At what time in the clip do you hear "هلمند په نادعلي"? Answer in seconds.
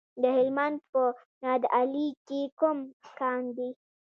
0.37-2.07